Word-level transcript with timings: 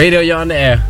Radio, 0.00 0.20
you're 0.20 0.38
on 0.38 0.48
the 0.48 0.54
air. 0.54 0.82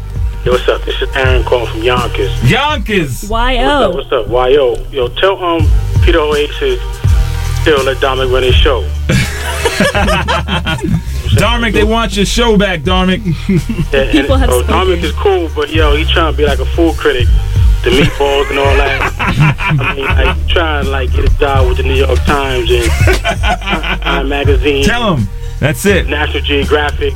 Yo, 0.45 0.53
what's 0.53 0.69
up? 0.69 0.83
This 0.83 1.03
is 1.03 1.09
Aaron 1.17 1.43
calling 1.43 1.67
from 1.67 1.83
Yonkers. 1.83 2.31
Yonkers. 2.49 3.29
Y.O. 3.29 3.91
What's 3.91 4.13
up? 4.13 4.29
What's 4.29 4.55
up? 4.55 4.55
Yo, 4.55 4.77
yo, 4.93 5.09
tell 5.09 5.37
um 5.43 5.69
Peter 6.05 6.21
Oasis 6.21 6.81
still 7.61 7.83
let 7.83 8.01
Dominic 8.01 8.33
run 8.33 8.45
his 8.45 8.55
show. 8.55 8.83
Darmic, 11.35 11.73
they 11.73 11.83
want 11.83 12.17
your 12.17 12.25
show 12.25 12.57
back, 12.57 12.83
Darmic. 12.83 13.19
Yeah, 13.93 14.01
and, 14.03 14.11
People 14.13 14.37
have 14.37 14.49
oh, 14.49 14.63
spoken. 14.63 14.75
Dominic 14.77 15.03
is 15.03 15.13
cool, 15.15 15.51
but 15.57 15.71
yo, 15.71 15.97
he 15.97 16.05
trying 16.05 16.33
to 16.33 16.37
be 16.39 16.47
like 16.47 16.61
a 16.61 16.65
food 16.65 16.95
critic. 16.97 17.27
The 17.83 17.91
meatballs 17.91 18.49
and 18.49 18.61
all 18.61 18.77
that. 18.77 19.13
I 19.81 19.93
mean, 19.97 20.05
like 20.05 20.47
trying 20.47 20.85
to 20.85 20.91
like 20.91 21.11
get 21.11 21.25
a 21.25 21.37
job 21.37 21.67
with 21.67 21.79
the 21.79 21.83
New 21.83 21.97
York 21.97 22.21
Times 22.21 22.71
and 22.71 22.89
Time 24.03 24.29
Magazine, 24.29 24.85
Tell 24.85 25.17
him. 25.17 25.29
That's 25.59 25.85
it. 25.85 26.07
National 26.07 26.45
Geographic. 26.45 27.15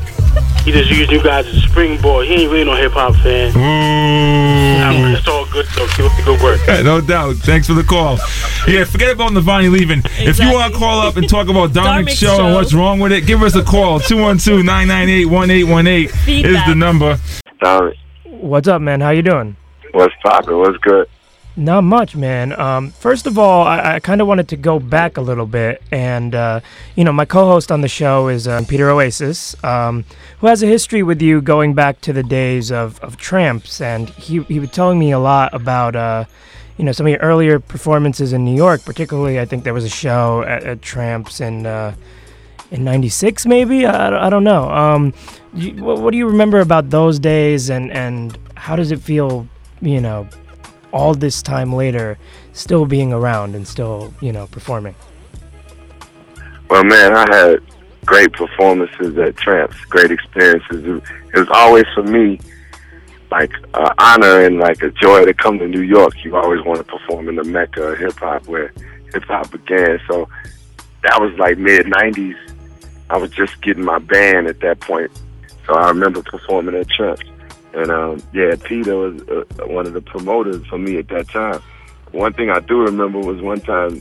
He 0.64 0.72
just 0.72 0.90
used 0.90 1.10
you 1.10 1.22
guys 1.22 1.46
as 1.46 1.56
a 1.56 1.60
springboard. 1.60 2.26
He 2.26 2.34
ain't 2.34 2.50
really 2.50 2.64
no 2.64 2.74
hip 2.74 2.92
hop 2.92 3.14
fan. 3.16 3.52
I 3.54 4.92
mean, 4.92 5.14
it's 5.14 5.28
all 5.28 5.46
good 5.52 5.66
though. 5.76 5.86
Keep 5.88 6.06
up 6.06 6.16
the 6.16 6.22
good 6.24 6.40
work. 6.42 6.84
No 6.84 7.00
doubt. 7.00 7.36
Thanks 7.36 7.66
for 7.66 7.74
the 7.74 7.82
call. 7.82 8.18
Yeah, 8.66 8.84
forget 8.84 9.12
about 9.12 9.32
Navani 9.32 9.70
leaving. 9.70 10.02
If 10.18 10.38
you 10.38 10.52
want 10.52 10.72
to 10.72 10.78
call 10.78 11.00
up 11.00 11.16
and 11.16 11.28
talk 11.28 11.48
about 11.48 11.72
Dominic's 11.74 12.14
Darmic's 12.14 12.18
show, 12.18 12.46
and 12.46 12.54
what's 12.54 12.72
wrong 12.72 12.98
with 12.98 13.12
it, 13.12 13.26
give 13.26 13.42
us 13.42 13.54
a 13.56 13.62
call. 13.62 14.00
212 14.00 14.64
998 14.64 15.26
1818 15.26 16.46
is 16.46 16.66
the 16.66 16.74
number. 16.74 17.18
Dominic, 17.60 17.98
What's 18.24 18.68
up, 18.68 18.80
man? 18.80 19.00
How 19.00 19.10
you 19.10 19.22
doing? 19.22 19.56
what's 19.92 20.14
poppin'? 20.22 20.58
What's 20.58 20.76
good? 20.78 21.08
Not 21.56 21.84
much, 21.84 22.16
man. 22.16 22.58
Um, 22.58 22.90
first 22.90 23.28
of 23.28 23.38
all, 23.38 23.64
I, 23.64 23.94
I 23.94 24.00
kind 24.00 24.20
of 24.20 24.26
wanted 24.26 24.48
to 24.48 24.56
go 24.56 24.80
back 24.80 25.16
a 25.16 25.20
little 25.20 25.46
bit, 25.46 25.80
and 25.92 26.34
uh, 26.34 26.60
you 26.96 27.04
know, 27.04 27.12
my 27.12 27.24
co-host 27.24 27.70
on 27.70 27.80
the 27.80 27.86
show 27.86 28.26
is 28.26 28.48
uh, 28.48 28.64
Peter 28.66 28.90
Oasis, 28.90 29.54
um, 29.62 30.04
who 30.40 30.48
has 30.48 30.64
a 30.64 30.66
history 30.66 31.04
with 31.04 31.22
you 31.22 31.40
going 31.40 31.72
back 31.72 32.00
to 32.00 32.12
the 32.12 32.24
days 32.24 32.72
of, 32.72 32.98
of 33.04 33.16
Tramps, 33.16 33.80
and 33.80 34.08
he 34.10 34.42
he 34.42 34.58
was 34.58 34.70
telling 34.72 34.98
me 34.98 35.12
a 35.12 35.18
lot 35.20 35.54
about 35.54 35.94
uh, 35.94 36.24
you 36.76 36.84
know 36.84 36.90
some 36.90 37.06
of 37.06 37.10
your 37.10 37.20
earlier 37.20 37.60
performances 37.60 38.32
in 38.32 38.44
New 38.44 38.56
York, 38.56 38.84
particularly. 38.84 39.38
I 39.38 39.44
think 39.44 39.62
there 39.62 39.74
was 39.74 39.84
a 39.84 39.88
show 39.88 40.42
at, 40.42 40.64
at 40.64 40.82
Tramps 40.82 41.40
in 41.40 41.66
uh, 41.66 41.94
in 42.72 42.82
'96, 42.82 43.46
maybe. 43.46 43.86
I, 43.86 44.26
I 44.26 44.28
don't 44.28 44.42
know. 44.42 44.68
Um, 44.70 45.14
you, 45.54 45.84
what, 45.84 46.00
what 46.00 46.10
do 46.10 46.18
you 46.18 46.26
remember 46.26 46.58
about 46.58 46.90
those 46.90 47.20
days, 47.20 47.70
and 47.70 47.92
and 47.92 48.36
how 48.56 48.74
does 48.74 48.90
it 48.90 48.98
feel? 48.98 49.46
You 49.80 50.00
know, 50.00 50.28
all 50.94 51.12
this 51.12 51.42
time 51.42 51.72
later, 51.72 52.16
still 52.52 52.86
being 52.86 53.12
around 53.12 53.56
and 53.56 53.66
still, 53.66 54.14
you 54.20 54.32
know, 54.32 54.46
performing. 54.46 54.94
Well, 56.70 56.84
man, 56.84 57.16
I 57.16 57.26
had 57.34 57.60
great 58.06 58.32
performances 58.32 59.18
at 59.18 59.36
Tramps, 59.36 59.76
great 59.86 60.12
experiences. 60.12 61.02
It, 61.34 61.38
was 61.38 61.48
always 61.50 61.84
for 61.94 62.04
me 62.04 62.38
like 63.32 63.52
an 63.74 63.92
honor 63.98 64.44
and 64.44 64.58
like 64.58 64.82
a 64.82 64.90
joy 64.92 65.24
to 65.24 65.34
come 65.34 65.58
to 65.58 65.66
New 65.66 65.82
York. 65.82 66.14
You 66.24 66.36
always 66.36 66.64
want 66.64 66.78
to 66.78 66.84
perform 66.84 67.28
in 67.28 67.34
the 67.34 67.44
mecca 67.44 67.82
of 67.82 67.98
hip 67.98 68.14
hop 68.14 68.46
where 68.46 68.72
hip 69.12 69.24
hop 69.24 69.50
began. 69.50 70.00
So 70.06 70.28
that 71.02 71.20
was 71.20 71.36
like 71.38 71.58
mid 71.58 71.86
'90s. 71.86 72.36
I 73.10 73.16
was 73.18 73.30
just 73.30 73.60
getting 73.62 73.84
my 73.84 73.98
band 73.98 74.46
at 74.46 74.60
that 74.60 74.78
point, 74.78 75.10
so 75.66 75.74
I 75.74 75.88
remember 75.88 76.22
performing 76.22 76.76
at 76.76 76.88
Tramps. 76.88 77.24
And 77.74 77.90
um, 77.90 78.22
yeah, 78.32 78.54
Peter 78.62 78.96
was 78.96 79.20
uh, 79.22 79.44
one 79.66 79.86
of 79.86 79.92
the 79.92 80.00
promoters 80.00 80.64
for 80.66 80.78
me 80.78 80.98
at 80.98 81.08
that 81.08 81.28
time. 81.28 81.60
One 82.12 82.32
thing 82.32 82.50
I 82.50 82.60
do 82.60 82.82
remember 82.82 83.18
was 83.18 83.42
one 83.42 83.60
time 83.60 84.00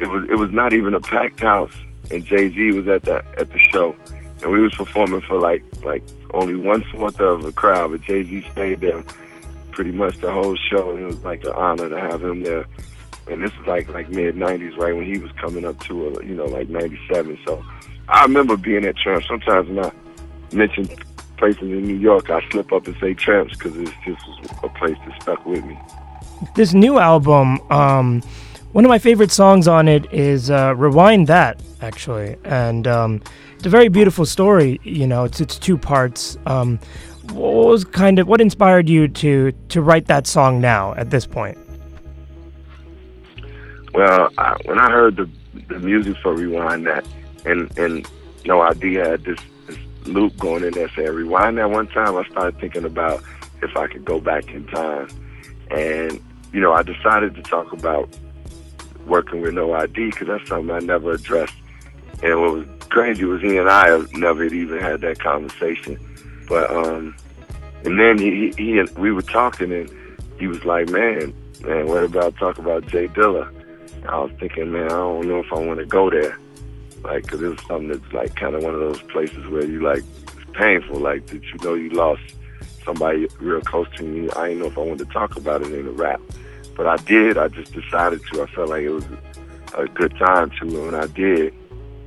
it 0.00 0.08
was 0.08 0.28
it 0.28 0.34
was 0.34 0.50
not 0.50 0.72
even 0.72 0.94
a 0.94 1.00
packed 1.00 1.40
house, 1.40 1.74
and 2.10 2.24
Jay 2.24 2.48
Z 2.50 2.72
was 2.72 2.88
at 2.88 3.04
the 3.04 3.24
at 3.38 3.50
the 3.52 3.58
show, 3.58 3.94
and 4.42 4.50
we 4.50 4.60
was 4.60 4.74
performing 4.74 5.20
for 5.20 5.38
like 5.38 5.62
like 5.84 6.02
only 6.34 6.56
one 6.56 6.82
fourth 6.92 7.20
of 7.20 7.42
the 7.42 7.52
crowd, 7.52 7.92
but 7.92 8.02
Jay 8.02 8.24
Z 8.24 8.44
stayed 8.50 8.80
there 8.80 9.04
pretty 9.70 9.92
much 9.92 10.18
the 10.18 10.30
whole 10.30 10.56
show, 10.56 10.90
and 10.90 11.00
it 11.00 11.06
was 11.06 11.24
like 11.24 11.44
an 11.44 11.52
honor 11.52 11.88
to 11.88 11.98
have 11.98 12.22
him 12.22 12.42
there. 12.42 12.66
And 13.28 13.42
this 13.42 13.56
was 13.56 13.66
like 13.68 13.88
like 13.88 14.08
mid 14.08 14.34
'90s, 14.34 14.76
right 14.76 14.94
when 14.94 15.04
he 15.04 15.18
was 15.18 15.30
coming 15.32 15.64
up 15.64 15.78
to 15.84 16.08
a, 16.08 16.24
you 16.24 16.34
know 16.34 16.46
like 16.46 16.68
'97. 16.68 17.38
So 17.46 17.64
I 18.08 18.22
remember 18.22 18.56
being 18.56 18.84
at 18.84 18.96
Tramps. 18.96 19.28
Sometimes 19.28 19.68
when 19.68 19.84
I 19.84 19.92
mention 20.52 20.88
places 21.42 21.62
in 21.62 21.84
New 21.84 21.96
York, 21.96 22.30
I 22.30 22.40
slip 22.50 22.72
up 22.72 22.86
and 22.86 22.96
say 23.00 23.14
Tramps 23.14 23.56
because 23.56 23.76
it's 23.76 23.90
just 24.04 24.22
a 24.62 24.68
place 24.68 24.96
that 25.04 25.22
stuck 25.22 25.44
with 25.44 25.64
me. 25.64 25.76
This 26.54 26.72
new 26.72 27.00
album, 27.00 27.60
um, 27.68 28.22
one 28.70 28.84
of 28.84 28.88
my 28.88 29.00
favorite 29.00 29.32
songs 29.32 29.66
on 29.66 29.88
it 29.88 30.04
is 30.12 30.52
uh, 30.52 30.72
"Rewind 30.76 31.26
That," 31.26 31.60
actually, 31.80 32.36
and 32.44 32.86
um, 32.86 33.20
it's 33.56 33.66
a 33.66 33.70
very 33.70 33.88
beautiful 33.88 34.24
story. 34.24 34.78
You 34.84 35.08
know, 35.08 35.24
it's 35.24 35.40
it's 35.40 35.58
two 35.58 35.76
parts. 35.76 36.38
Um, 36.46 36.78
what 37.32 37.66
was 37.66 37.84
kind 37.84 38.20
of 38.20 38.28
what 38.28 38.40
inspired 38.40 38.88
you 38.88 39.08
to 39.08 39.50
to 39.70 39.82
write 39.82 40.06
that 40.06 40.28
song 40.28 40.60
now 40.60 40.94
at 40.94 41.10
this 41.10 41.26
point? 41.26 41.58
Well, 43.94 44.28
I, 44.38 44.56
when 44.64 44.78
I 44.78 44.92
heard 44.92 45.16
the 45.16 45.28
the 45.66 45.80
music 45.80 46.16
for 46.22 46.34
Rewind 46.34 46.86
That, 46.86 47.04
and 47.44 47.76
and 47.76 48.08
No 48.46 48.60
ID 48.60 48.94
had 48.94 49.24
this 49.24 49.40
loop 50.06 50.36
going 50.38 50.64
in 50.64 50.72
there 50.72 50.88
saying 50.90 51.10
Rewind 51.12 51.58
That 51.58 51.70
one 51.70 51.86
time, 51.88 52.16
I 52.16 52.24
started 52.28 52.58
thinking 52.58 52.84
about 52.84 53.22
if 53.62 53.76
I 53.76 53.86
could 53.86 54.04
go 54.04 54.20
back 54.20 54.48
in 54.48 54.66
time, 54.66 55.08
and 55.70 56.20
you 56.52 56.60
know 56.60 56.72
I 56.72 56.82
decided 56.82 57.34
to 57.36 57.42
talk 57.42 57.72
about 57.72 58.08
working 59.06 59.40
with 59.40 59.54
No 59.54 59.72
ID 59.74 60.10
because 60.10 60.28
that's 60.28 60.48
something 60.48 60.70
I 60.70 60.80
never 60.80 61.12
addressed. 61.12 61.54
And 62.22 62.40
what 62.40 62.52
was 62.52 62.66
crazy 62.88 63.24
was 63.24 63.40
he 63.40 63.56
and 63.56 63.68
I 63.68 63.88
have 63.88 64.12
never 64.12 64.44
even 64.44 64.78
had 64.78 65.00
that 65.00 65.18
conversation, 65.18 65.98
but 66.48 66.70
um, 66.70 67.16
and 67.84 67.98
then 67.98 68.18
he 68.18 68.52
he, 68.56 68.74
he 68.74 68.82
we 68.96 69.12
were 69.12 69.22
talking 69.22 69.72
and 69.72 69.90
he 70.38 70.46
was 70.46 70.64
like, 70.64 70.88
man, 70.88 71.34
man, 71.64 71.86
what 71.86 72.04
about 72.04 72.36
talk 72.36 72.58
about 72.58 72.86
Jay 72.86 73.08
Dilla? 73.08 73.48
I 74.08 74.18
was 74.18 74.32
thinking, 74.40 74.72
man, 74.72 74.86
I 74.86 74.88
don't 74.88 75.28
know 75.28 75.38
if 75.38 75.52
I 75.52 75.58
want 75.58 75.78
to 75.78 75.86
go 75.86 76.10
there, 76.10 76.36
like, 77.04 77.26
'cause 77.26 77.42
it 77.42 77.48
was 77.48 77.60
something 77.66 77.88
that's 77.88 78.12
like 78.12 78.34
kind 78.36 78.54
of 78.54 78.62
one 78.62 78.74
of 78.74 78.80
those 78.80 79.02
places 79.02 79.46
where 79.48 79.64
you 79.64 79.80
like 79.80 80.04
it's 80.26 80.50
painful, 80.52 80.96
like 80.96 81.26
that 81.26 81.42
you 81.42 81.54
know 81.62 81.74
you 81.74 81.90
lost 81.90 82.22
somebody 82.84 83.28
real 83.40 83.60
close 83.60 83.86
to 83.96 84.02
me. 84.02 84.28
I 84.36 84.48
didn't 84.48 84.60
know 84.62 84.66
if 84.66 84.78
I 84.78 84.80
wanted 84.80 85.06
to 85.06 85.12
talk 85.12 85.36
about 85.36 85.62
it 85.62 85.72
in 85.72 85.86
a 85.86 85.90
rap, 85.90 86.20
but 86.76 86.86
I 86.86 86.96
did. 86.96 87.38
I 87.38 87.48
just 87.48 87.72
decided 87.72 88.20
to. 88.32 88.42
I 88.42 88.46
felt 88.46 88.70
like 88.70 88.82
it 88.82 88.90
was 88.90 89.04
a 89.76 89.86
good 89.86 90.16
time 90.18 90.50
to, 90.50 90.62
and 90.62 90.86
when 90.86 90.94
I 90.94 91.06
did, 91.06 91.54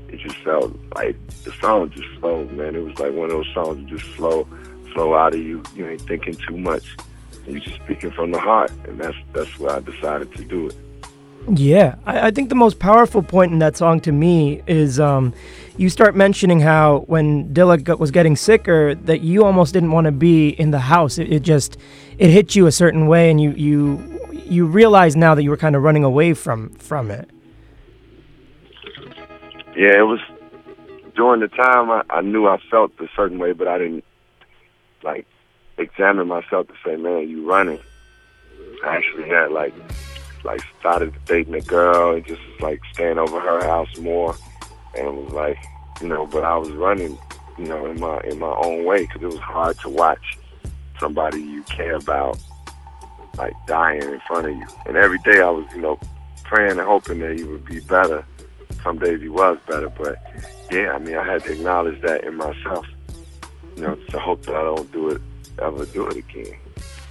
it 0.09 0.19
just 0.19 0.37
felt 0.37 0.75
like 0.95 1.15
the 1.43 1.51
song 1.61 1.89
just 1.89 2.07
flowed, 2.19 2.51
man. 2.51 2.75
It 2.75 2.83
was 2.83 2.97
like 2.99 3.13
one 3.13 3.25
of 3.25 3.31
those 3.31 3.51
songs 3.53 3.77
that 3.77 3.87
just 3.87 4.05
flow, 4.15 4.47
flow 4.93 5.15
out 5.15 5.33
of 5.33 5.41
you. 5.41 5.63
You 5.75 5.87
ain't 5.87 6.01
thinking 6.01 6.35
too 6.47 6.57
much. 6.57 6.95
You're 7.47 7.59
just 7.59 7.75
speaking 7.77 8.11
from 8.11 8.31
the 8.31 8.39
heart, 8.39 8.71
and 8.87 8.99
that's 8.99 9.17
that's 9.33 9.59
why 9.59 9.75
I 9.75 9.79
decided 9.79 10.33
to 10.35 10.43
do 10.43 10.67
it. 10.67 10.75
Yeah, 11.47 11.95
I, 12.05 12.27
I 12.27 12.31
think 12.31 12.49
the 12.49 12.55
most 12.55 12.79
powerful 12.79 13.21
point 13.21 13.51
in 13.51 13.59
that 13.59 13.77
song 13.77 13.99
to 14.01 14.11
me 14.11 14.63
is 14.65 14.99
um, 14.99 15.33
you 15.77 15.89
start 15.89 16.15
mentioning 16.15 16.59
how 16.59 16.99
when 17.07 17.53
Dilla 17.53 17.99
was 17.99 18.09
getting 18.09 18.35
sicker, 18.35 18.95
that 18.95 19.21
you 19.21 19.45
almost 19.45 19.73
didn't 19.73 19.91
want 19.91 20.05
to 20.05 20.11
be 20.11 20.49
in 20.49 20.71
the 20.71 20.79
house. 20.79 21.17
It, 21.17 21.31
it 21.31 21.41
just 21.41 21.77
it 22.17 22.29
hit 22.31 22.55
you 22.55 22.65
a 22.65 22.71
certain 22.71 23.07
way, 23.07 23.29
and 23.29 23.39
you 23.39 23.51
you 23.51 24.21
you 24.33 24.65
realize 24.65 25.15
now 25.15 25.35
that 25.35 25.43
you 25.43 25.51
were 25.51 25.57
kind 25.57 25.75
of 25.75 25.83
running 25.83 26.03
away 26.03 26.33
from 26.33 26.69
from 26.75 27.11
it. 27.11 27.29
Yeah, 29.75 29.99
it 29.99 30.07
was 30.07 30.21
during 31.15 31.41
the 31.41 31.47
time 31.47 31.91
I, 31.91 32.03
I 32.09 32.21
knew 32.21 32.47
I 32.47 32.57
felt 32.71 32.91
a 32.99 33.07
certain 33.15 33.37
way, 33.37 33.51
but 33.51 33.67
I 33.67 33.77
didn't 33.77 34.03
like 35.03 35.27
examine 35.77 36.27
myself 36.27 36.67
to 36.67 36.73
say, 36.83 36.95
man, 36.95 37.29
you 37.29 37.47
running. 37.47 37.79
I 38.83 38.95
actually 38.95 39.29
had 39.29 39.51
like 39.51 39.73
like 40.45 40.61
started 40.79 41.13
dating 41.25 41.55
a 41.55 41.61
girl 41.61 42.15
and 42.15 42.25
just 42.25 42.41
like 42.59 42.81
staying 42.93 43.17
over 43.17 43.39
her 43.39 43.63
house 43.63 43.97
more, 43.97 44.35
and 44.97 45.17
was 45.17 45.33
like, 45.33 45.57
you 46.01 46.07
know, 46.07 46.25
but 46.25 46.43
I 46.43 46.57
was 46.57 46.69
running, 46.71 47.17
you 47.57 47.65
know, 47.65 47.85
in 47.85 47.99
my 47.99 48.21
in 48.21 48.39
my 48.39 48.53
own 48.63 48.85
way 48.85 49.01
because 49.01 49.21
it 49.21 49.27
was 49.27 49.39
hard 49.39 49.77
to 49.79 49.89
watch 49.89 50.37
somebody 50.99 51.41
you 51.41 51.63
care 51.63 51.95
about 51.95 52.39
like 53.37 53.53
dying 53.67 54.01
in 54.01 54.19
front 54.21 54.47
of 54.47 54.55
you. 54.55 54.67
And 54.85 54.95
every 54.95 55.19
day 55.19 55.41
I 55.41 55.49
was, 55.49 55.65
you 55.75 55.81
know, 55.81 55.99
praying 56.43 56.71
and 56.71 56.81
hoping 56.81 57.19
that 57.19 57.37
he 57.37 57.43
would 57.43 57.65
be 57.65 57.79
better. 57.81 58.25
Some 58.83 58.99
days 58.99 59.19
he 59.19 59.29
was 59.29 59.57
better, 59.67 59.89
but 59.89 60.21
yeah, 60.71 60.91
I 60.91 60.99
mean, 60.99 61.15
I 61.15 61.23
had 61.23 61.43
to 61.45 61.53
acknowledge 61.53 62.01
that 62.01 62.23
in 62.23 62.35
myself, 62.35 62.85
you 63.75 63.83
know, 63.83 63.95
to 63.95 64.19
hope 64.19 64.43
that 64.43 64.55
I 64.55 64.61
don't 64.61 64.91
do 64.91 65.09
it 65.09 65.21
ever 65.59 65.85
do 65.85 66.07
it 66.07 66.17
again. 66.17 66.57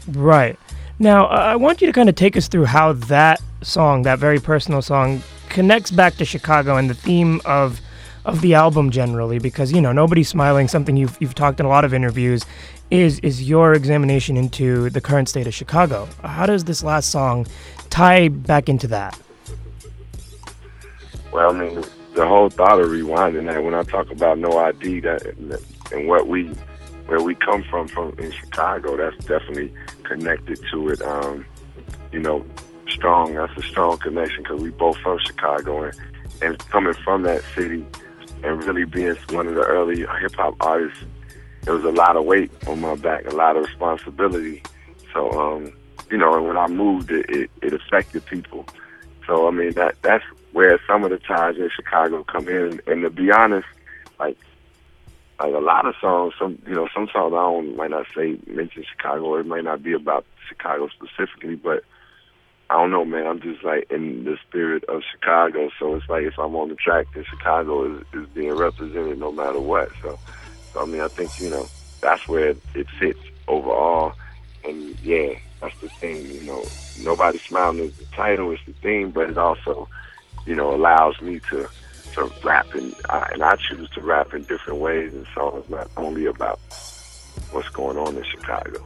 Right. 0.08 0.58
Now, 0.98 1.26
I 1.26 1.56
want 1.56 1.80
you 1.80 1.86
to 1.86 1.92
kind 1.92 2.08
of 2.08 2.14
take 2.14 2.36
us 2.36 2.46
through 2.46 2.66
how 2.66 2.92
that 2.92 3.40
song, 3.62 4.02
that 4.02 4.18
very 4.18 4.38
personal 4.38 4.80
song, 4.80 5.22
connects 5.48 5.90
back 5.90 6.14
to 6.16 6.24
Chicago 6.24 6.76
and 6.76 6.88
the 6.88 6.94
theme 6.94 7.40
of 7.44 7.80
of 8.24 8.40
the 8.40 8.54
album 8.54 8.90
generally, 8.90 9.38
because 9.38 9.70
you 9.70 9.80
know 9.80 9.92
nobody's 9.92 10.28
smiling. 10.28 10.68
Something 10.68 10.96
you've 10.96 11.16
you've 11.20 11.34
talked 11.34 11.60
in 11.60 11.66
a 11.66 11.68
lot 11.68 11.84
of 11.84 11.92
interviews 11.92 12.44
is 12.90 13.18
is 13.20 13.42
your 13.42 13.74
examination 13.74 14.36
into 14.36 14.88
the 14.90 15.00
current 15.00 15.28
state 15.28 15.46
of 15.46 15.54
Chicago. 15.54 16.08
How 16.22 16.46
does 16.46 16.64
this 16.64 16.82
last 16.82 17.10
song 17.10 17.46
tie 17.90 18.28
back 18.28 18.68
into 18.68 18.86
that? 18.88 19.18
Well, 21.32 21.50
I 21.50 21.58
mean, 21.58 21.84
the 22.14 22.26
whole 22.26 22.48
thought 22.48 22.80
of 22.80 22.88
rewinding 22.88 23.46
that 23.52 23.62
when 23.62 23.74
I 23.74 23.82
talk 23.82 24.10
about 24.10 24.38
No 24.38 24.56
ID 24.58 25.00
that 25.00 25.26
and 25.92 26.08
what 26.08 26.28
we 26.28 26.50
where 27.06 27.20
we 27.20 27.34
come 27.34 27.62
from, 27.64 27.88
from 27.88 28.14
in 28.18 28.32
Chicago, 28.32 28.96
that's 28.96 29.16
definitely 29.26 29.72
connected 30.04 30.58
to 30.70 30.88
it. 30.88 31.02
Um, 31.02 31.44
you 32.12 32.20
know, 32.20 32.44
strong. 32.88 33.34
That's 33.34 33.56
a 33.56 33.62
strong 33.62 33.98
connection 33.98 34.42
because 34.42 34.60
we 34.60 34.70
both 34.70 34.96
from 34.98 35.18
Chicago, 35.18 35.84
and, 35.84 36.00
and 36.42 36.58
coming 36.70 36.94
from 37.04 37.22
that 37.22 37.42
city, 37.54 37.84
and 38.42 38.62
really 38.64 38.84
being 38.84 39.16
one 39.30 39.46
of 39.46 39.54
the 39.54 39.62
early 39.62 40.00
hip 40.00 40.34
hop 40.34 40.54
artists, 40.60 41.04
there 41.62 41.74
was 41.74 41.84
a 41.84 41.90
lot 41.90 42.16
of 42.16 42.24
weight 42.24 42.50
on 42.66 42.80
my 42.80 42.94
back, 42.94 43.26
a 43.26 43.34
lot 43.34 43.56
of 43.56 43.64
responsibility. 43.64 44.62
So, 45.12 45.30
um, 45.32 45.72
you 46.10 46.18
know, 46.18 46.34
and 46.34 46.46
when 46.46 46.56
I 46.56 46.66
moved, 46.66 47.10
it, 47.10 47.26
it, 47.28 47.50
it 47.62 47.72
affected 47.72 48.24
people. 48.26 48.66
So, 49.26 49.48
I 49.48 49.50
mean, 49.50 49.72
that 49.72 49.96
that's 50.02 50.24
where 50.52 50.78
some 50.86 51.04
of 51.04 51.10
the 51.10 51.18
ties 51.18 51.56
in 51.56 51.70
Chicago 51.74 52.22
come 52.24 52.48
in. 52.48 52.80
And 52.86 53.02
to 53.02 53.10
be 53.10 53.30
honest, 53.32 53.66
like 54.18 54.36
like 55.38 55.52
a 55.52 55.58
lot 55.58 55.86
of 55.86 55.94
songs, 56.00 56.34
some 56.38 56.58
you 56.66 56.74
know, 56.74 56.88
some 56.94 57.08
songs 57.12 57.32
I 57.32 57.36
don't 57.36 57.76
might 57.76 57.90
not 57.90 58.06
say 58.14 58.38
mention 58.46 58.84
Chicago, 58.88 59.24
or 59.24 59.40
it 59.40 59.46
might 59.46 59.64
not 59.64 59.82
be 59.82 59.92
about 59.92 60.24
Chicago 60.48 60.88
specifically, 60.88 61.56
but 61.56 61.84
I 62.70 62.74
don't 62.74 62.90
know, 62.90 63.04
man. 63.04 63.26
I'm 63.26 63.40
just 63.40 63.62
like 63.64 63.90
in 63.90 64.24
the 64.24 64.38
spirit 64.48 64.84
of 64.84 65.02
Chicago, 65.12 65.70
so 65.78 65.96
it's 65.96 66.08
like 66.08 66.24
if 66.24 66.38
I'm 66.38 66.54
on 66.54 66.68
the 66.68 66.76
track, 66.76 67.06
then 67.14 67.24
Chicago 67.28 67.94
is, 67.94 68.04
is 68.14 68.28
being 68.28 68.52
represented 68.52 69.18
no 69.18 69.32
matter 69.32 69.60
what. 69.60 69.90
So, 70.02 70.18
so 70.72 70.82
I 70.82 70.86
mean, 70.86 71.00
I 71.00 71.08
think 71.08 71.38
you 71.40 71.50
know 71.50 71.68
that's 72.00 72.26
where 72.28 72.50
it, 72.50 72.58
it 72.74 72.88
fits 72.98 73.20
overall, 73.48 74.14
and 74.64 74.98
yeah, 75.00 75.34
that's 75.60 75.78
the 75.80 75.88
thing. 75.88 76.26
You 76.30 76.42
know, 76.42 76.64
nobody 77.00 77.38
smiling 77.38 77.80
is 77.80 77.96
the 77.96 78.06
title, 78.06 78.52
it's 78.52 78.64
the 78.66 78.72
theme, 78.74 79.10
but 79.10 79.30
it 79.30 79.38
also, 79.38 79.88
you 80.46 80.54
know, 80.54 80.74
allows 80.74 81.20
me 81.20 81.40
to 81.50 81.68
to 82.14 82.30
rap 82.42 82.74
and 82.74 82.94
I, 83.08 83.30
and 83.32 83.42
I 83.42 83.56
choose 83.56 83.88
to 83.90 84.00
rap 84.00 84.34
in 84.34 84.42
different 84.44 84.80
ways 84.80 85.12
and 85.12 85.26
songs, 85.34 85.68
not 85.68 85.90
only 85.96 86.26
about 86.26 86.58
what's 87.52 87.68
going 87.68 87.96
on 87.96 88.16
in 88.16 88.24
Chicago. 88.24 88.84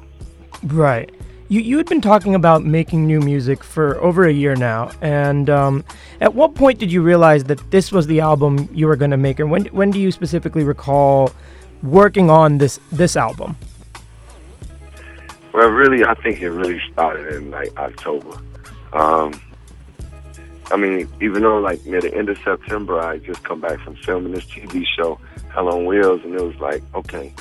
Right. 0.64 1.10
You 1.48 1.60
you 1.60 1.78
had 1.78 1.86
been 1.86 2.02
talking 2.02 2.34
about 2.34 2.64
making 2.64 3.06
new 3.06 3.20
music 3.20 3.64
for 3.64 3.96
over 4.02 4.26
a 4.26 4.32
year 4.32 4.54
now, 4.54 4.90
and 5.00 5.48
um, 5.48 5.82
at 6.20 6.34
what 6.34 6.54
point 6.54 6.78
did 6.78 6.92
you 6.92 7.00
realize 7.00 7.44
that 7.44 7.70
this 7.70 7.90
was 7.90 8.06
the 8.06 8.20
album 8.20 8.68
you 8.70 8.86
were 8.86 8.96
going 8.96 9.12
to 9.12 9.16
make, 9.16 9.40
and 9.40 9.50
when 9.50 9.64
when 9.66 9.90
do 9.90 9.98
you 9.98 10.12
specifically 10.12 10.62
recall 10.62 11.32
working 11.82 12.28
on 12.28 12.58
this 12.58 12.78
this 12.92 13.16
album? 13.16 13.56
Well, 15.54 15.70
really, 15.70 16.04
I 16.04 16.14
think 16.14 16.42
it 16.42 16.50
really 16.50 16.80
started 16.92 17.34
in 17.34 17.50
like 17.50 17.74
October. 17.78 18.38
Um, 18.92 19.40
I 20.70 20.76
mean, 20.76 21.08
even 21.20 21.42
though 21.42 21.58
like 21.58 21.84
near 21.86 22.00
the 22.00 22.14
end 22.14 22.28
of 22.28 22.38
September, 22.38 23.00
I 23.00 23.18
just 23.18 23.42
come 23.42 23.60
back 23.60 23.80
from 23.80 23.96
filming 23.96 24.32
this 24.32 24.44
TV 24.44 24.84
show, 24.96 25.18
Hell 25.52 25.68
on 25.68 25.86
Wheels, 25.86 26.20
and 26.24 26.34
it 26.34 26.42
was 26.42 26.56
like, 26.56 26.82
okay, 26.94 27.32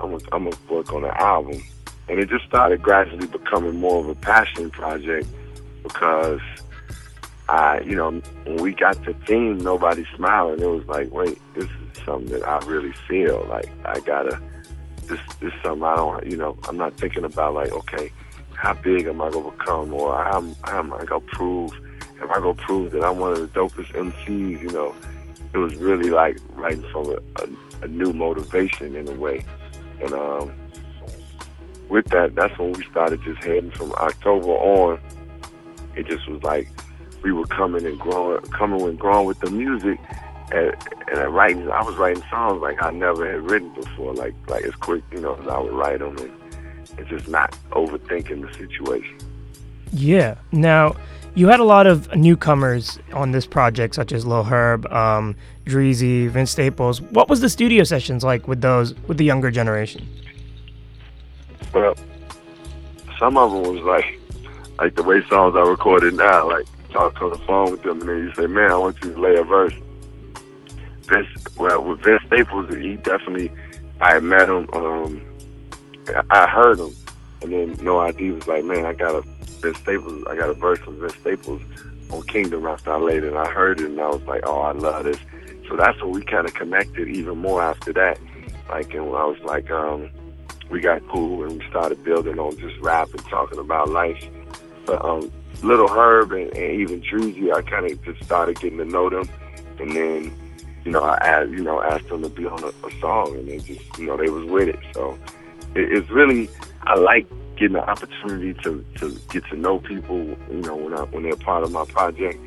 I'm 0.00 0.12
gonna, 0.12 0.24
I'm 0.32 0.44
gonna 0.44 0.56
work 0.70 0.92
on 0.92 1.04
an 1.04 1.12
album, 1.16 1.62
and 2.08 2.18
it 2.18 2.30
just 2.30 2.46
started 2.46 2.82
gradually 2.82 3.26
becoming 3.26 3.78
more 3.78 4.00
of 4.00 4.08
a 4.08 4.14
passion 4.14 4.70
project 4.70 5.26
because 5.82 6.40
I, 7.48 7.80
you 7.80 7.96
know, 7.96 8.10
when 8.44 8.56
we 8.56 8.72
got 8.72 9.02
the 9.04 9.14
theme, 9.26 9.58
nobody 9.58 10.06
smiling. 10.16 10.60
It 10.60 10.66
was 10.66 10.86
like, 10.86 11.10
wait, 11.12 11.38
this 11.54 11.64
is 11.64 12.04
something 12.04 12.30
that 12.32 12.46
I 12.46 12.58
really 12.66 12.92
feel 13.06 13.46
like 13.48 13.70
I 13.84 14.00
gotta. 14.00 14.40
This, 15.06 15.20
this 15.40 15.52
is 15.54 15.62
something 15.62 15.84
I 15.84 15.96
don't, 15.96 16.26
you 16.26 16.36
know, 16.36 16.58
I'm 16.68 16.76
not 16.76 16.94
thinking 16.98 17.24
about 17.24 17.54
like, 17.54 17.72
okay, 17.72 18.12
how 18.54 18.74
big 18.74 19.06
am 19.06 19.22
I 19.22 19.30
gonna 19.30 19.50
become, 19.50 19.92
or 19.94 20.14
how, 20.24 20.42
how 20.64 20.78
am 20.78 20.92
I 20.92 21.04
gonna 21.04 21.20
prove 21.20 21.72
I 22.30 22.40
gonna 22.40 22.54
prove 22.54 22.92
that 22.92 23.04
I'm 23.04 23.18
one 23.18 23.32
of 23.32 23.40
the 23.40 23.60
dopest 23.60 23.92
MCs? 23.92 24.62
You 24.62 24.70
know, 24.70 24.94
it 25.52 25.58
was 25.58 25.74
really 25.76 26.10
like 26.10 26.38
writing 26.54 26.84
from 26.90 27.06
a, 27.06 27.16
a, 27.42 27.84
a 27.84 27.88
new 27.88 28.12
motivation 28.12 28.94
in 28.94 29.08
a 29.08 29.12
way. 29.12 29.44
And 30.00 30.12
um, 30.12 30.52
with 31.88 32.06
that, 32.06 32.34
that's 32.34 32.56
when 32.58 32.72
we 32.72 32.84
started 32.84 33.22
just 33.22 33.42
heading 33.42 33.70
from 33.70 33.92
October 33.92 34.50
on. 34.50 35.00
It 35.96 36.06
just 36.06 36.28
was 36.28 36.42
like 36.42 36.68
we 37.22 37.32
were 37.32 37.46
coming 37.46 37.84
and 37.84 37.98
growing, 37.98 38.40
coming 38.46 38.82
and 38.82 38.98
growing 38.98 39.26
with 39.26 39.40
the 39.40 39.50
music, 39.50 39.98
and, 40.52 40.74
and 41.12 41.34
writing. 41.34 41.70
I 41.70 41.82
was 41.82 41.96
writing 41.96 42.22
songs 42.30 42.62
like 42.62 42.82
I 42.82 42.90
never 42.90 43.30
had 43.30 43.50
written 43.50 43.72
before, 43.74 44.14
like 44.14 44.34
like 44.48 44.64
as 44.64 44.74
quick, 44.74 45.02
you 45.12 45.20
know, 45.20 45.34
as 45.34 45.48
I 45.48 45.58
would 45.58 45.72
write 45.72 45.98
them, 45.98 46.16
and, 46.18 46.32
and 46.98 47.08
just 47.08 47.28
not 47.28 47.56
overthinking 47.70 48.46
the 48.46 48.52
situation. 48.54 49.18
Yeah. 49.92 50.36
Now 50.52 50.96
you 51.34 51.46
had 51.46 51.60
a 51.60 51.64
lot 51.64 51.86
of 51.86 52.14
newcomers 52.16 52.98
on 53.12 53.30
this 53.30 53.46
project, 53.46 53.94
such 53.94 54.10
as 54.12 54.26
Lil 54.26 54.42
Herb, 54.42 54.90
um, 54.92 55.36
Dreezy, 55.66 56.28
Vince 56.28 56.50
Staples. 56.50 57.00
What 57.00 57.28
was 57.28 57.40
the 57.40 57.48
studio 57.48 57.84
sessions 57.84 58.24
like 58.24 58.48
with 58.48 58.60
those 58.60 58.94
with 59.06 59.18
the 59.18 59.24
younger 59.24 59.50
generation? 59.50 60.08
Well, 61.72 61.96
some 63.18 63.36
of 63.36 63.52
them 63.52 63.72
was 63.72 63.82
like 63.84 64.18
like 64.78 64.94
the 64.96 65.02
way 65.02 65.24
songs 65.28 65.54
are 65.54 65.68
recorded 65.68 66.14
now. 66.14 66.48
Like 66.48 66.66
talk 66.90 67.20
on 67.22 67.30
the 67.30 67.38
phone 67.38 67.70
with 67.70 67.82
them, 67.82 68.00
and 68.00 68.08
then 68.08 68.18
you 68.18 68.34
say, 68.34 68.46
"Man, 68.46 68.70
I 68.72 68.76
want 68.76 68.96
you 69.04 69.12
to 69.12 69.20
lay 69.20 69.36
a 69.36 69.44
verse." 69.44 69.74
Vince, 71.02 71.28
well, 71.56 71.82
with 71.84 72.00
Vince 72.00 72.22
Staples, 72.26 72.74
he 72.74 72.96
definitely. 72.96 73.52
I 74.00 74.18
met 74.20 74.48
him. 74.48 74.68
Um, 74.72 75.22
I 76.30 76.48
heard 76.48 76.78
him, 76.78 76.94
and 77.42 77.52
then 77.52 77.76
No 77.80 78.00
ID 78.00 78.32
was 78.32 78.46
like, 78.46 78.64
"Man, 78.64 78.84
I 78.84 78.92
got 78.92 79.14
a 79.14 79.22
Vince 79.60 79.78
Staples. 79.78 80.24
I 80.28 80.36
got 80.36 80.50
a 80.50 80.54
verse 80.54 80.78
from 80.80 81.00
Vince 81.00 81.14
Staples 81.16 81.62
on 82.10 82.22
Kingdom 82.22 82.66
I 82.66 82.96
laid 82.96 83.24
and 83.24 83.36
I 83.36 83.48
heard 83.50 83.80
it, 83.80 83.86
and 83.86 84.00
I 84.00 84.08
was 84.08 84.22
like, 84.22 84.42
oh, 84.44 84.60
I 84.60 84.72
love 84.72 85.04
this. 85.04 85.18
So 85.68 85.76
that's 85.76 86.00
when 86.00 86.12
we 86.12 86.22
kind 86.22 86.46
of 86.46 86.54
connected 86.54 87.08
even 87.08 87.38
more 87.38 87.62
after 87.62 87.92
that. 87.92 88.18
Like, 88.68 88.94
and 88.94 89.02
I 89.02 89.24
was 89.24 89.38
like, 89.44 89.70
um, 89.70 90.10
we 90.70 90.80
got 90.80 91.06
cool, 91.08 91.44
and 91.44 91.60
we 91.60 91.68
started 91.68 92.02
building 92.04 92.38
on 92.38 92.56
just 92.58 92.78
rap 92.80 93.10
and 93.10 93.24
talking 93.26 93.58
about 93.58 93.90
life. 93.90 94.26
But 94.86 95.04
um, 95.04 95.30
Lil 95.62 95.88
Herb 95.88 96.32
and, 96.32 96.54
and 96.56 96.80
even 96.80 97.02
Dreezy, 97.02 97.52
I 97.52 97.62
kind 97.62 97.90
of 97.90 98.02
just 98.04 98.24
started 98.24 98.58
getting 98.60 98.78
to 98.78 98.84
know 98.84 99.10
them, 99.10 99.28
and 99.78 99.92
then 99.94 100.32
you 100.88 100.92
know, 100.92 101.02
I 101.02 101.16
asked, 101.16 101.50
you 101.50 101.62
know, 101.62 101.82
asked 101.82 102.08
them 102.08 102.22
to 102.22 102.30
be 102.30 102.46
on 102.46 102.62
a, 102.64 102.68
a 102.68 103.00
song, 103.00 103.36
and 103.36 103.46
they 103.46 103.58
just, 103.58 103.98
you 103.98 104.06
know, 104.06 104.16
they 104.16 104.30
was 104.30 104.44
with 104.46 104.68
it. 104.68 104.78
So 104.94 105.18
it, 105.74 105.92
it's 105.92 106.08
really, 106.08 106.48
I 106.82 106.94
like 106.94 107.26
getting 107.58 107.74
the 107.74 107.88
opportunity 107.88 108.54
to, 108.62 108.84
to 108.96 109.18
get 109.30 109.44
to 109.46 109.56
know 109.56 109.78
people, 109.80 110.18
you 110.50 110.62
know, 110.62 110.76
when 110.76 110.94
I, 110.94 111.02
when 111.02 111.22
they're 111.24 111.36
part 111.36 111.64
of 111.64 111.72
my 111.72 111.84
project. 111.84 112.38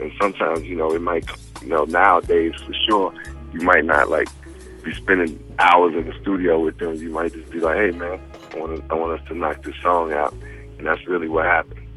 And 0.00 0.12
sometimes, 0.20 0.62
you 0.62 0.76
know, 0.76 0.92
it 0.92 1.00
might, 1.00 1.28
you 1.62 1.68
know, 1.68 1.84
nowadays 1.84 2.54
for 2.66 2.74
sure, 2.88 3.14
you 3.52 3.60
might 3.60 3.84
not 3.84 4.08
like 4.08 4.28
be 4.82 4.92
spending 4.94 5.38
hours 5.58 5.94
in 5.94 6.06
the 6.06 6.20
studio 6.20 6.60
with 6.60 6.78
them. 6.78 6.94
You 6.94 7.10
might 7.10 7.32
just 7.32 7.50
be 7.50 7.60
like, 7.60 7.76
hey 7.76 7.90
man, 7.92 8.20
I 8.52 8.58
want 8.58 8.84
I 8.90 8.94
want 8.94 9.20
us 9.20 9.28
to 9.28 9.34
knock 9.34 9.62
this 9.62 9.76
song 9.82 10.12
out, 10.12 10.32
and 10.78 10.86
that's 10.86 11.06
really 11.06 11.28
what 11.28 11.44
happened. 11.44 11.88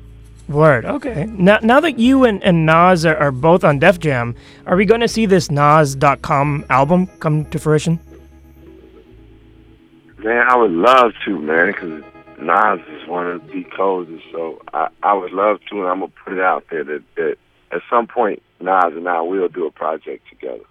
Word. 0.48 0.86
Okay. 0.86 1.26
Now, 1.26 1.60
now 1.62 1.80
that 1.80 1.98
you 1.98 2.26
and, 2.26 2.44
and 2.44 2.66
Nas 2.66 3.06
are, 3.06 3.16
are 3.16 3.32
both 3.32 3.64
on 3.64 3.80
Def 3.80 4.00
Jam, 4.00 4.36
are 4.66 4.76
we 4.76 4.86
going 4.86 5.00
to 5.00 5.08
see 5.08 5.26
this 5.26 5.50
Nas.com 5.50 6.66
album 6.70 7.08
come 7.20 7.46
to 7.46 7.60
fruition? 7.60 8.00
Man, 10.18 10.46
I 10.48 10.56
would 10.56 10.72
love 10.72 11.14
to, 11.26 11.40
man, 11.40 11.68
because 11.68 12.04
Nas 12.42 12.80
is 12.90 13.08
one 13.08 13.28
of 13.28 13.46
the 13.48 13.64
composers, 13.64 14.22
so 14.32 14.62
I, 14.74 14.88
I 15.04 15.14
would 15.14 15.32
love 15.32 15.60
to, 15.70 15.82
and 15.82 15.88
I'm 15.88 16.00
gonna 16.00 16.12
put 16.24 16.34
it 16.34 16.40
out 16.40 16.66
there 16.72 16.84
that, 16.84 17.04
that 17.16 17.36
at 17.72 17.82
some 17.90 18.08
point 18.08 18.42
Nas 18.60 18.94
and 18.96 19.08
I 19.08 19.22
will 19.22 19.48
do 19.48 19.68
a 19.68 19.72
project 19.72 20.28
together. 20.30 20.64